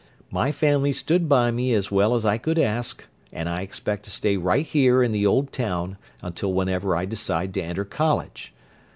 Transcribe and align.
My 0.31 0.51
family 0.51 0.93
stood 0.93 1.29
by 1.29 1.51
me 1.51 1.75
as 1.75 1.91
well 1.91 2.15
as 2.15 2.25
I 2.25 2.39
could 2.39 2.57
ask, 2.57 3.05
and 3.31 3.47
I 3.47 3.61
expect 3.61 4.01
to 4.05 4.09
stay 4.09 4.35
right 4.35 4.65
here 4.65 5.03
in 5.03 5.11
the 5.11 5.27
old 5.27 5.53
town 5.53 5.95
until 6.23 6.51
whenever 6.53 6.95
I 6.95 7.05
decide 7.05 7.53
to 7.53 7.61
enter 7.63 7.85
college. 7.85 8.51